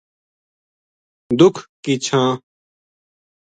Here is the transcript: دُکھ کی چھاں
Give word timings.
دُکھ 1.39 1.59
کی 1.83 1.93
چھاں 2.05 2.31